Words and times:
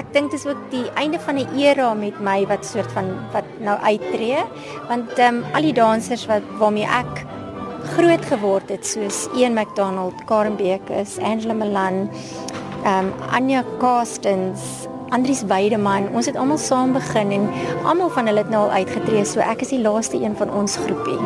ek 0.00 0.12
dink 0.14 0.32
dis 0.32 0.46
ook 0.48 0.60
die 0.72 0.86
einde 0.96 1.20
van 1.20 1.36
'n 1.36 1.58
era 1.60 1.94
met 1.94 2.20
my 2.20 2.46
wat 2.46 2.64
soort 2.64 2.92
van 2.96 3.06
wat 3.32 3.44
nou 3.60 3.76
uittreë 3.78 4.44
want 4.88 5.18
ehm 5.18 5.34
um, 5.34 5.44
al 5.54 5.62
die 5.68 5.76
dansers 5.76 6.26
wat 6.26 6.44
waarmee 6.58 6.88
ek 6.88 7.24
groot 7.96 8.24
geword 8.32 8.68
het 8.68 8.86
soos 8.86 9.28
Ian 9.34 9.54
McDonald, 9.54 10.14
Karen 10.26 10.56
Bekus, 10.56 11.18
Angela 11.18 11.54
Milan, 11.54 12.08
ehm 12.84 13.06
um, 13.06 13.12
Anya 13.32 13.64
Castens, 13.78 14.86
Andries 15.10 15.42
Weideman, 15.42 16.06
ons 16.14 16.26
het 16.26 16.36
almal 16.38 16.58
saam 16.58 16.92
begin 16.94 17.32
en 17.34 17.48
almal 17.82 18.12
van 18.14 18.26
hulle 18.30 18.44
het 18.44 18.50
nou 18.52 18.60
al 18.68 18.70
uitgetree, 18.82 19.24
so 19.26 19.42
ek 19.42 19.64
is 19.64 19.72
die 19.74 19.80
laaste 19.82 20.20
een 20.22 20.36
van 20.38 20.52
ons 20.54 20.76
groepie. 20.76 21.18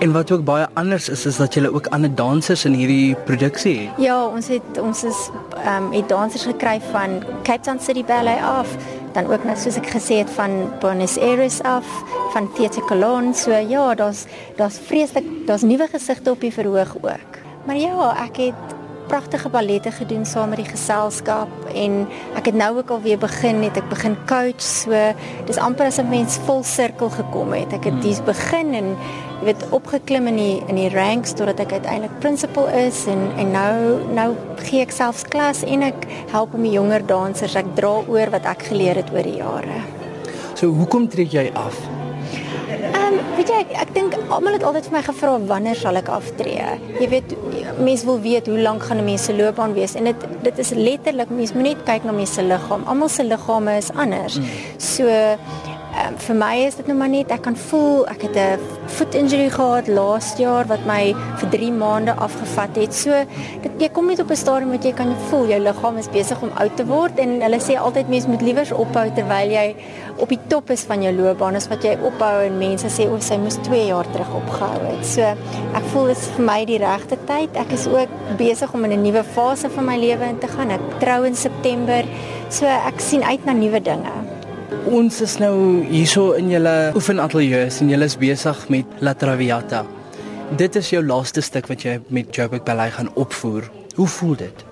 En 0.00 0.12
wat 0.12 0.30
ook 0.32 0.44
baie 0.48 0.66
anders 0.80 1.08
is 1.12 1.26
is 1.28 1.36
dat 1.36 1.54
jy 1.54 1.66
ook 1.68 1.90
ander 1.92 2.14
dansers 2.14 2.64
in 2.64 2.72
hierdie 2.72 3.14
produksie 3.28 3.74
het. 3.82 4.00
Ja, 4.00 4.24
ons 4.24 4.48
het 4.48 4.80
ons 4.80 5.04
is 5.04 5.18
ehm 5.64 5.84
um, 5.84 5.92
het 5.92 6.08
dansers 6.08 6.44
gekry 6.44 6.80
van 6.90 7.22
Cape 7.42 7.60
Town 7.60 7.78
City 7.78 8.04
Ballet 8.04 8.42
af, 8.42 8.68
dan 9.12 9.32
ook 9.32 9.44
net 9.44 9.58
soos 9.58 9.76
ek 9.76 9.90
gesê 9.90 10.20
het 10.22 10.30
van 10.30 10.70
Buenos 10.80 11.18
Aires 11.18 11.62
af, 11.62 11.86
van 12.32 12.52
Theater 12.52 12.82
Cologne. 12.82 13.34
So 13.34 13.50
ja, 13.50 13.94
daar's 13.94 14.24
daar's 14.56 14.78
vreeslik, 14.78 15.24
daar's 15.46 15.62
nuwe 15.62 15.88
gesigte 15.92 16.30
op 16.30 16.40
die 16.40 16.52
verhoog 16.52 16.96
ook. 17.02 17.38
Maar 17.64 17.76
ja, 17.76 18.14
ek 18.24 18.36
het 18.36 18.79
pragtige 19.10 19.50
ballette 19.50 19.90
gedoen 19.90 20.24
saam 20.26 20.52
met 20.52 20.60
die 20.62 20.68
geselskap 20.68 21.50
en 21.74 22.04
ek 22.38 22.52
het 22.52 22.58
nou 22.58 22.70
ook 22.78 22.92
al 22.94 23.00
weer 23.02 23.18
begin 23.18 23.64
het 23.66 23.78
ek 23.80 23.88
begin 23.90 24.14
coach 24.30 24.62
so 24.62 24.94
dis 25.48 25.58
amper 25.58 25.90
as 25.90 25.98
'n 25.98 26.08
mens 26.08 26.38
vol 26.46 26.62
sirkel 26.62 27.10
gekom 27.10 27.52
het. 27.52 27.72
Ek 27.72 27.84
het 27.90 27.98
hmm. 27.98 28.04
dis 28.06 28.22
begin 28.22 28.74
en 28.74 28.94
jy 29.40 29.44
weet 29.50 29.66
opgeklim 29.70 30.26
in 30.26 30.36
die 30.36 30.62
in 30.68 30.76
die 30.76 30.90
ranks 30.94 31.34
totdat 31.34 31.60
ek 31.60 31.72
uiteindelik 31.72 32.18
principal 32.20 32.68
is 32.68 33.06
en 33.06 33.20
en 33.36 33.50
nou 33.50 33.74
nou 34.14 34.30
gee 34.56 34.80
ek 34.80 34.92
selfs 34.94 35.24
klas 35.24 35.64
en 35.64 35.82
ek 35.82 36.06
help 36.30 36.54
om 36.54 36.62
die 36.62 36.76
jonger 36.78 37.06
dansers. 37.06 37.54
Ek 37.54 37.74
dra 37.74 38.02
oor 38.06 38.30
wat 38.30 38.44
ek 38.46 38.62
geleer 38.70 38.96
het 38.96 39.10
oor 39.12 39.22
die 39.22 39.40
jare. 39.42 39.80
So 40.54 40.70
hoekom 40.70 41.08
trek 41.08 41.32
jy 41.32 41.50
af 41.54 41.74
weet 43.36 43.50
jy 43.52 43.58
ek, 43.64 43.72
ek 43.84 43.92
dink 43.94 44.16
almal 44.28 44.56
het 44.56 44.64
altyd 44.66 44.88
vir 44.88 44.96
my 44.96 45.02
gevra 45.06 45.34
wanneer 45.50 45.78
sal 45.78 45.98
ek 46.00 46.10
aftree. 46.12 46.66
Jy 47.00 47.08
weet 47.14 47.34
mense 47.80 48.06
wil 48.08 48.20
weet 48.20 48.50
hoe 48.50 48.58
lank 48.60 48.82
gaan 48.88 48.98
'n 48.98 49.04
mens 49.04 49.24
se 49.24 49.34
loopbaan 49.36 49.74
wees 49.74 49.94
en 49.94 50.04
dit 50.04 50.26
dit 50.42 50.58
is 50.58 50.70
letterlik 50.70 51.30
mens 51.30 51.52
moet 51.52 51.62
net 51.62 51.82
kyk 51.84 52.04
na 52.04 52.12
mense 52.12 52.34
se 52.34 52.42
liggaam. 52.42 52.82
Almal 52.86 53.08
se 53.08 53.24
liggame 53.24 53.76
is 53.76 53.90
anders. 53.90 54.38
Mm. 54.38 54.44
So 54.78 55.04
um, 55.98 56.16
vir 56.18 56.36
my 56.38 56.54
is 56.66 56.76
dit 56.78 56.88
nou 56.90 56.96
maar 56.98 57.10
net 57.12 57.32
ek 57.34 57.42
kan 57.46 57.56
voel 57.68 58.06
ek 58.12 58.22
het 58.26 58.36
'n 58.36 58.58
foot 58.96 59.14
injury 59.14 59.48
gehad 59.50 59.88
laas 59.88 60.34
jaar 60.38 60.66
wat 60.66 60.84
my 60.86 61.14
vir 61.40 61.48
3 61.50 61.72
maande 61.72 62.12
afgevat 62.12 62.76
het. 62.76 62.94
So 62.94 63.10
dit 63.62 63.72
jy 63.78 63.88
kom 63.88 64.06
net 64.06 64.20
op 64.20 64.30
'n 64.30 64.36
stadium 64.36 64.70
wat 64.70 64.84
jy 64.84 64.92
kan 64.92 65.14
voel 65.30 65.46
jou 65.48 65.60
liggaam 65.60 65.96
is 65.98 66.08
besig 66.08 66.42
om 66.42 66.50
oud 66.54 66.76
te 66.76 66.86
word 66.86 67.18
en 67.18 67.40
hulle 67.40 67.60
sê 67.60 67.76
altyd 67.76 68.08
mens 68.08 68.26
moet 68.26 68.42
liewer 68.42 68.66
ophou 68.74 69.10
terwyl 69.14 69.50
jy 69.50 69.76
op 70.18 70.28
die 70.28 70.40
top 70.48 70.70
is 70.70 70.84
van 70.84 71.02
jou 71.02 71.12
loopbaan 71.12 71.56
as 71.56 71.68
wat 71.68 71.82
jy 71.82 71.96
ophou 72.02 72.44
en 72.44 72.58
mense 72.58 72.86
sê 72.86 73.08
o, 73.08 73.18
sy 73.20 73.36
moes 73.36 73.58
2 73.62 73.86
jaar 73.86 74.06
terug 74.12 74.34
opgehou 74.34 74.80
het. 74.86 75.06
So 75.06 75.22
ek 75.22 75.84
voel 75.92 76.06
dit 76.06 76.16
is 76.16 76.28
vir 76.36 76.44
my 76.44 76.64
die 76.64 76.78
regte 76.78 77.16
tyd. 77.26 77.56
Ek 77.56 77.72
is 77.72 77.86
ook 77.86 78.08
besig 78.38 78.74
om 78.74 78.84
in 78.84 78.92
'n 78.92 79.02
nuwe 79.02 79.24
fase 79.24 79.68
van 79.68 79.84
my 79.84 79.96
lewe 79.96 80.24
in 80.24 80.38
te 80.38 80.48
gaan. 80.48 80.70
Ek 80.70 81.00
trou 81.00 81.24
in 81.24 81.34
September. 81.34 82.04
So 82.48 82.66
ek 82.66 83.00
sien 83.00 83.22
uit 83.22 83.44
na 83.44 83.52
nuwe 83.52 83.80
dinge. 83.80 84.29
Ons 84.70 85.16
is 85.24 85.32
nou 85.42 85.82
hierso 85.90 86.30
in 86.38 86.50
julle 86.52 86.74
oefenateljee 86.94 87.64
en 87.82 87.88
julle 87.90 88.06
is 88.06 88.14
besig 88.18 88.60
met 88.70 89.00
La 89.02 89.16
Traviata. 89.18 89.82
Dit 90.58 90.76
is 90.78 90.92
jou 90.92 91.00
laaste 91.02 91.42
stuk 91.42 91.66
wat 91.70 91.82
jy 91.82 91.96
met 92.14 92.30
Joburg 92.34 92.62
Ballet 92.66 92.94
gaan 92.94 93.10
opvoer. 93.18 93.66
Hoe 93.96 94.06
voel 94.06 94.36
dit? 94.44 94.64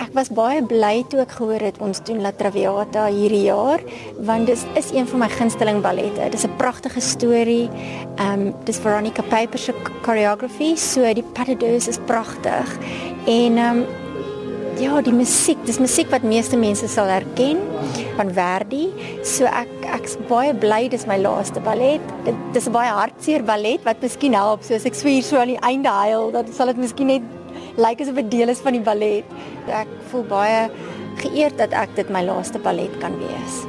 Ek 0.00 0.14
was 0.16 0.30
baie 0.32 0.62
bly 0.64 1.02
toe 1.12 1.20
ek 1.20 1.36
gehoor 1.36 1.60
het 1.60 1.82
ons 1.84 2.00
doen 2.08 2.22
La 2.24 2.32
Traviata 2.32 3.10
hierdie 3.12 3.42
jaar 3.50 3.84
want 4.24 4.48
dit 4.48 4.80
is 4.80 4.88
een 4.96 5.08
van 5.12 5.26
my 5.26 5.28
gunsteling 5.36 5.82
ballette. 5.84 6.30
Dit 6.32 6.40
is 6.40 6.48
'n 6.48 6.56
pragtige 6.56 7.00
storie. 7.00 7.68
Ehm 8.16 8.48
um, 8.48 8.54
dis 8.64 8.80
Veronica 8.80 9.22
Piper 9.22 9.58
se 9.58 9.74
choreography, 10.02 10.76
so 10.76 11.04
die 11.12 11.24
pas 11.34 11.46
de 11.46 11.56
deux 11.56 11.88
is 11.88 11.98
pragtig. 12.06 12.78
En 13.26 13.56
ehm 13.56 13.84
um, 13.84 13.84
ja, 14.80 15.00
die 15.04 15.12
musiek, 15.14 15.60
dis 15.68 15.78
musiek 15.80 16.08
wat 16.12 16.24
meeste 16.26 16.56
mense 16.60 16.88
sal 16.88 17.10
herken 17.12 17.60
van 18.16 18.30
Verdi. 18.36 18.88
So 19.26 19.48
ek 19.48 19.70
ek's 19.96 20.16
baie 20.30 20.54
bly 20.56 20.86
dis 20.92 21.06
my 21.10 21.18
laaste 21.20 21.60
ballet. 21.64 22.04
Dit 22.24 22.38
dis 22.54 22.68
'n 22.68 22.72
baie 22.72 22.90
hartseer 22.90 23.42
ballet 23.44 23.84
wat 23.84 24.00
miskien 24.02 24.34
help 24.34 24.62
soos 24.62 24.86
ek 24.86 24.94
swier 24.94 25.22
so 25.22 25.36
aan 25.36 25.52
die 25.54 25.62
einde 25.62 25.88
huil, 25.88 26.30
dat 26.30 26.46
sal 26.54 26.66
dit 26.66 26.76
miskien 26.76 27.06
net 27.06 27.22
lyk 27.76 27.78
like 27.78 28.02
asof 28.02 28.14
dit 28.14 28.30
deel 28.30 28.48
is 28.48 28.60
van 28.60 28.72
die 28.72 28.80
ballet. 28.80 29.24
Ek 29.68 29.88
voel 30.10 30.24
baie 30.24 30.70
geëerd 31.16 31.58
dat 31.58 31.72
ek 31.72 31.94
dit 31.96 32.08
my 32.10 32.22
laaste 32.22 32.58
ballet 32.58 32.92
kan 33.00 33.12
wees. 33.18 33.66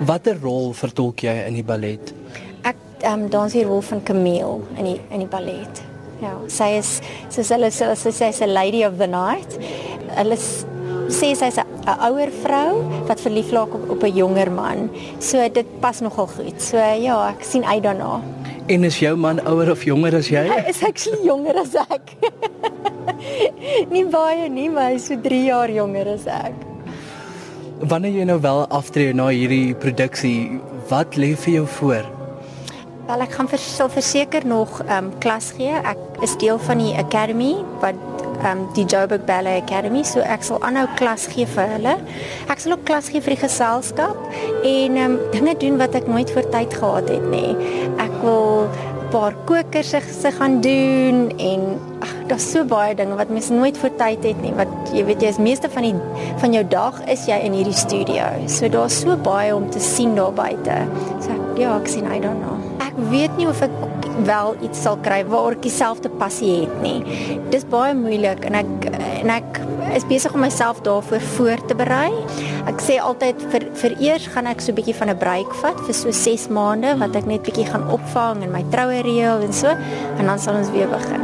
Watter 0.00 0.38
rol 0.40 0.72
vertolk 0.72 1.20
jy 1.20 1.46
in 1.46 1.54
die 1.54 1.64
ballet? 1.64 2.14
Ek 2.62 2.76
ehm 3.02 3.22
um, 3.24 3.28
dans 3.28 3.52
hier 3.52 3.66
rol 3.66 3.82
van 3.82 4.02
Camille 4.02 4.60
in 4.78 4.84
die 4.84 5.00
in 5.10 5.18
die 5.18 5.28
ballet. 5.28 5.95
Ja, 6.22 6.32
sy 6.48 6.70
is 6.78 7.00
soos 7.28 7.50
hulle 7.52 7.68
sê 7.74 7.90
sy 7.94 8.10
sê 8.32 8.46
'n 8.46 8.54
lady 8.54 8.84
of 8.84 8.96
the 8.98 9.06
night. 9.06 9.58
Hulle 10.16 10.36
sê 11.08 11.34
sy's 11.36 11.58
'n 11.58 11.98
ouer 12.08 12.30
vrou 12.42 12.82
wat 13.08 13.20
verlief 13.20 13.52
raak 13.52 13.74
op, 13.74 13.90
op 13.90 14.02
'n 14.02 14.16
jonger 14.16 14.50
man. 14.50 14.90
So 15.20 15.36
dit 15.48 15.66
pas 15.80 16.00
nogal 16.00 16.26
goed. 16.26 16.60
So 16.62 16.76
ja, 16.76 17.28
ek 17.28 17.44
sien 17.44 17.64
uit 17.64 17.82
daarna. 17.82 18.22
En 18.66 18.84
is 18.84 18.98
jou 18.98 19.16
man 19.16 19.40
ouer 19.46 19.70
of 19.70 19.84
jonger 19.84 20.16
as 20.16 20.28
jy? 20.28 20.46
Hy 20.48 20.68
is 20.68 20.82
actually 20.82 21.22
jonger 21.26 21.56
as 21.60 21.74
ek. 21.74 22.16
nie 23.94 24.04
baie 24.04 24.48
nie, 24.48 24.68
maar 24.70 24.90
hy 24.90 24.94
is 24.94 25.06
so 25.06 25.16
3 25.16 25.44
jaar 25.44 25.70
jonger 25.70 26.08
as 26.14 26.26
ek. 26.26 26.54
Wanneer 27.80 28.12
jy 28.12 28.24
nou 28.24 28.40
wel 28.40 28.66
aftree 28.68 29.12
na 29.12 29.28
hierdie 29.28 29.74
produksie, 29.74 30.60
wat 30.88 31.16
lê 31.16 31.36
vir 31.36 31.52
jou 31.60 31.66
voor? 31.66 32.15
Wel 33.06 33.22
ek 33.22 33.36
gaan 33.38 33.46
vir 33.46 33.60
verseker 33.94 34.42
nog 34.46 34.80
ehm 34.82 35.04
um, 35.04 35.10
klas 35.22 35.52
gee. 35.54 35.70
Ek 35.70 35.98
is 36.26 36.32
deel 36.42 36.58
van 36.58 36.80
die 36.82 36.94
academy 36.98 37.52
wat 37.78 37.94
ehm 38.42 38.48
um, 38.50 38.64
die 38.74 38.84
Joburg 38.84 39.22
Ballet 39.28 39.62
Academy, 39.62 40.02
so 40.02 40.24
ek 40.26 40.42
sal 40.42 40.58
aanhou 40.66 40.88
klas 40.98 41.28
gee 41.30 41.46
vir 41.46 41.70
hulle. 41.76 41.94
Ek 42.50 42.58
sal 42.58 42.74
ook 42.74 42.82
klas 42.88 43.12
gee 43.12 43.22
vir 43.22 43.36
die 43.36 43.42
geselskap 43.44 44.18
en 44.66 44.98
ehm 44.98 45.14
um, 45.14 45.14
dinge 45.30 45.54
doen 45.62 45.78
wat 45.78 45.94
ek 45.94 46.10
nooit 46.10 46.34
voor 46.34 46.50
tyd 46.50 46.74
gehad 46.74 47.12
het 47.14 47.30
nie. 47.30 47.54
Ek 48.02 48.18
wil 48.24 48.66
'n 48.66 49.08
paar 49.14 49.38
kokers 49.46 49.94
se 49.94 50.30
gaan 50.40 50.60
doen 50.60 51.30
en 51.38 51.78
ag 52.02 52.10
daar's 52.26 52.50
so 52.50 52.64
baie 52.64 52.94
dinge 52.94 53.14
wat 53.14 53.30
mens 53.30 53.48
nooit 53.54 53.78
voor 53.78 53.94
tyd 54.02 54.24
het 54.24 54.42
nie. 54.42 54.52
Wat 54.58 54.90
jy 54.92 55.04
weet 55.04 55.22
jy 55.22 55.28
is 55.28 55.38
meeste 55.38 55.70
van 55.70 55.82
die 55.82 55.94
van 56.42 56.52
jou 56.52 56.64
dag 56.68 57.00
is 57.06 57.26
jy 57.30 57.38
in 57.38 57.54
hierdie 57.54 57.78
studio. 57.86 58.26
So 58.46 58.68
daar's 58.68 59.00
so 59.00 59.16
baie 59.16 59.54
om 59.54 59.70
te 59.70 59.80
sien 59.80 60.14
daar 60.14 60.32
buite. 60.32 60.82
So 61.22 61.30
ek, 61.30 61.58
ja, 61.58 61.78
ek 61.78 61.86
sien 61.86 62.10
I 62.10 62.18
don't 62.18 62.55
know 62.78 62.86
weet 63.10 63.36
nie 63.36 63.48
of 63.48 63.60
ek 63.64 63.74
wel 64.26 64.56
iets 64.64 64.82
sal 64.82 64.98
kry 65.04 65.20
waar 65.28 65.56
ek 65.56 65.64
dieselfde 65.66 66.10
passie 66.20 66.62
het 66.64 66.76
nie. 66.82 67.00
Dis 67.52 67.66
baie 67.68 67.94
moeilik 67.96 68.44
en 68.48 68.58
ek 68.62 68.88
en 68.94 69.32
ek 69.36 69.60
is 69.96 70.04
besig 70.06 70.34
om 70.34 70.40
myself 70.44 70.80
daarvoor 70.84 71.20
voor 71.20 71.66
te 71.66 71.74
berei. 71.74 72.12
Ek 72.68 72.82
sê 72.84 72.98
altyd 73.00 73.40
vir 73.52 73.64
vir 73.80 73.94
eers 74.02 74.26
gaan 74.34 74.46
ek 74.46 74.60
so 74.60 74.72
'n 74.72 74.76
bietjie 74.76 74.94
van 74.94 75.08
'n 75.10 75.18
break 75.18 75.54
vat 75.62 75.78
vir 75.86 75.94
so 75.94 76.10
6 76.10 76.48
maande 76.48 76.98
wat 76.98 77.16
ek 77.16 77.26
net 77.26 77.42
bietjie 77.42 77.66
gaan 77.66 77.88
opvang 77.88 78.42
en 78.42 78.50
my 78.52 78.64
troue 78.70 79.00
reël 79.02 79.40
en 79.40 79.52
so 79.52 79.68
en 80.18 80.26
dan 80.26 80.38
sal 80.38 80.54
ons 80.54 80.70
weer 80.70 80.88
begin. 80.88 81.22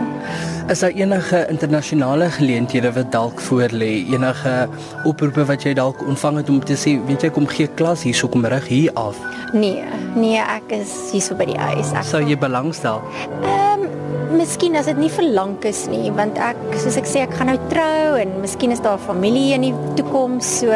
Is 0.69 0.79
daar 0.79 0.91
enige 0.91 1.47
internasionale 1.49 2.31
geleenthede 2.31 2.93
wat 2.93 3.13
dalk 3.13 3.41
voor 3.41 3.69
lê? 3.73 4.07
Enige 4.13 4.69
oproepe 5.05 5.45
wat 5.45 5.63
jy 5.63 5.75
dalk 5.75 6.01
ontvang 6.07 6.37
het 6.37 6.49
om 6.49 6.65
te 6.65 6.75
sê, 6.75 6.97
weet 7.07 7.23
jy, 7.23 7.31
kom 7.31 7.47
gee 7.47 7.67
klas 7.67 8.03
hierso 8.03 8.29
kom 8.29 8.47
rig 8.47 8.67
hier 8.67 8.93
af? 8.95 9.19
Nee, 9.53 9.85
nee, 10.15 10.39
ek 10.39 10.71
is 10.71 11.11
hierso 11.13 11.35
by 11.35 11.45
die 11.45 11.59
huis. 11.59 11.93
Ek 11.93 12.05
sou 12.05 12.23
jy 12.23 12.39
belangstel? 12.39 13.03
Um, 13.43 13.62
miskien 14.37 14.77
as 14.79 14.89
dit 14.91 14.99
nie 14.99 15.11
vir 15.13 15.27
lank 15.35 15.65
is 15.69 15.85
nie, 15.91 16.11
want 16.15 16.39
ek 16.41 16.59
soos 16.83 16.97
ek 17.01 17.09
sê, 17.09 17.25
ek 17.27 17.35
gaan 17.39 17.51
nou 17.53 17.59
trou 17.71 18.17
en 18.21 18.35
miskien 18.43 18.75
is 18.75 18.83
daar 18.85 19.01
familie 19.03 19.53
in 19.57 19.67
die 19.67 19.75
toekoms, 19.99 20.49
so 20.63 20.71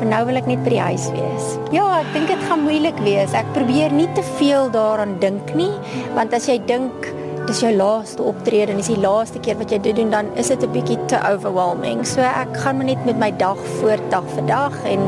vir 0.00 0.08
nou 0.10 0.20
wil 0.28 0.40
ek 0.40 0.48
net 0.50 0.62
by 0.66 0.74
die 0.74 0.82
huis 0.90 1.08
wees. 1.14 1.48
Ja, 1.74 1.86
ek 2.00 2.12
dink 2.16 2.30
dit 2.32 2.44
gaan 2.48 2.64
moeilik 2.66 2.98
wees. 3.06 3.34
Ek 3.36 3.48
probeer 3.56 3.94
nie 3.94 4.08
te 4.16 4.24
veel 4.38 4.70
daaraan 4.74 5.18
dink 5.22 5.54
nie, 5.58 5.72
want 6.16 6.34
as 6.36 6.48
jy 6.50 6.58
dink 6.70 7.10
dis 7.50 7.62
jou 7.64 7.70
laaste 7.74 8.22
optrede 8.22 8.70
en 8.74 8.78
dis 8.78 8.92
die 8.92 9.00
laaste 9.02 9.40
keer 9.42 9.58
wat 9.58 9.72
jy 9.74 9.80
dit 9.82 9.96
doen 9.98 10.12
dan 10.14 10.28
is 10.38 10.52
dit 10.52 10.62
'n 10.62 10.72
bietjie 10.72 10.98
te 11.10 11.18
overwhelming. 11.32 12.04
So 12.06 12.20
ek 12.20 12.56
gaan 12.62 12.76
maar 12.78 12.86
net 12.86 13.04
met 13.04 13.18
my 13.18 13.30
dag 13.30 13.58
voort 13.80 14.10
dag 14.10 14.24
vir 14.34 14.46
dag 14.46 14.74
en 14.84 15.00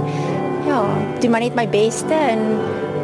ja, 0.67 0.83
doen 1.21 1.31
maar 1.31 1.41
net 1.41 1.55
my 1.55 1.69
beste 1.69 2.15
en 2.15 2.41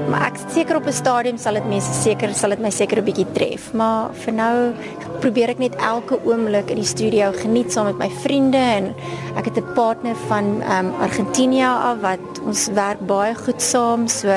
maar 0.08 0.28
ek 0.30 0.38
seker 0.52 0.76
op 0.76 0.86
'n 0.86 0.92
stadium 0.92 1.38
sal 1.38 1.54
dit 1.54 1.66
mense 1.68 1.92
seker 1.92 2.34
sal 2.34 2.50
dit 2.50 2.60
my 2.60 2.70
seker 2.70 2.98
'n 2.98 3.04
bietjie 3.04 3.26
tref, 3.32 3.72
maar 3.72 4.10
vir 4.14 4.32
nou 4.32 4.72
probeer 5.20 5.50
ek 5.50 5.58
net 5.58 5.74
elke 5.76 6.18
oomblik 6.24 6.70
in 6.70 6.76
die 6.76 6.84
studio 6.84 7.32
geniet 7.32 7.72
saam 7.72 7.86
met 7.86 7.98
my 7.98 8.10
vriende 8.22 8.58
en 8.58 8.94
ek 9.36 9.44
het 9.44 9.58
'n 9.58 9.74
partner 9.74 10.16
van 10.28 10.62
ehm 10.62 10.86
um, 10.86 10.92
Argentinië 11.00 11.64
af 11.64 12.00
wat 12.00 12.40
ons 12.46 12.68
werk 12.74 13.00
baie 13.06 13.34
goed 13.34 13.62
saam, 13.62 14.08
so 14.08 14.28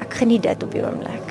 ek 0.00 0.12
geniet 0.14 0.42
dit 0.42 0.62
op 0.62 0.72
die 0.72 0.82
oomblik. 0.82 1.26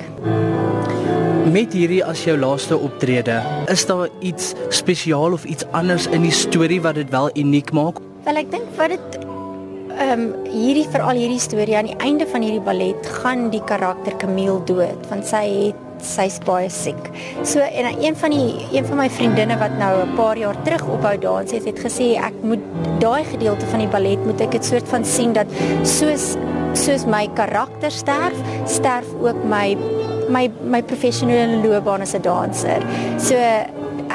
Met 1.52 1.72
hierdie 1.72 2.04
as 2.04 2.24
jou 2.24 2.36
laaste 2.38 2.78
optrede, 2.78 3.42
is 3.66 3.86
daar 3.86 4.08
iets 4.20 4.54
spesiaal 4.68 5.32
of 5.32 5.44
iets 5.44 5.64
anders 5.70 6.06
in 6.06 6.22
die 6.22 6.34
storie 6.34 6.80
wat 6.82 6.94
dit 6.94 7.10
wel 7.10 7.30
uniek 7.34 7.72
maak? 7.72 7.98
Wel 8.24 8.36
ek 8.36 8.50
dink 8.50 8.76
wat 8.76 8.88
dit 8.88 9.25
ehm 9.96 10.20
um, 10.20 10.24
hierdie 10.52 10.86
veral 10.92 11.16
hierdie 11.16 11.40
storie 11.40 11.76
aan 11.78 11.88
die 11.88 11.96
einde 12.04 12.26
van 12.28 12.42
hierdie 12.44 12.64
ballet 12.64 13.06
gaan 13.22 13.48
die 13.52 13.62
karakter 13.64 14.16
Camille 14.20 14.58
dood 14.68 15.06
want 15.08 15.24
sy 15.28 15.44
het 15.48 15.82
sy's 16.04 16.36
baie 16.44 16.68
siek. 16.70 17.08
So 17.48 17.64
en 17.64 18.02
een 18.04 18.16
van 18.20 18.34
die 18.34 18.66
een 18.76 18.84
van 18.84 19.00
my 19.00 19.06
vriendinne 19.10 19.56
wat 19.58 19.78
nou 19.80 19.92
'n 20.02 20.14
paar 20.16 20.36
jaar 20.38 20.56
terug 20.64 20.84
ophou 20.84 21.16
dans 21.18 21.50
het, 21.50 21.64
het 21.64 21.78
gesê 21.80 22.20
ek 22.20 22.34
moet 22.42 22.60
daai 23.00 23.24
gedeelte 23.24 23.66
van 23.66 23.80
die 23.80 23.88
ballet 23.88 24.24
moet 24.26 24.40
ek 24.40 24.50
dit 24.50 24.64
soort 24.64 24.88
van 24.88 25.04
sien 25.04 25.32
dat 25.32 25.46
soos 25.82 26.36
soos 26.74 27.06
my 27.06 27.28
karakter 27.34 27.90
sterf, 27.90 28.36
sterf 28.66 29.06
ook 29.22 29.44
my 29.44 29.76
my 30.28 30.50
my 30.62 30.82
professionele 30.82 31.66
loopbaan 31.66 32.02
as 32.02 32.14
'n 32.14 32.22
danser. 32.22 32.82
So 33.18 33.34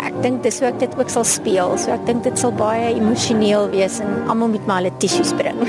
ek 0.02 0.18
dink 0.26 0.44
dis 0.46 0.60
hoe 0.62 0.70
ek 0.72 0.82
dit 0.82 1.00
ook 1.00 1.10
sal 1.14 1.26
speel. 1.28 1.78
So 1.82 1.94
ek 1.96 2.06
dink 2.10 2.26
dit 2.28 2.38
sal 2.40 2.54
baie 2.58 2.92
emosioneel 2.96 3.70
wees 3.76 4.02
en 4.04 4.22
almal 4.28 4.56
moet 4.56 4.70
maar 4.70 4.82
hulle 4.82 4.94
tissues 5.04 5.34
bring. 5.38 5.62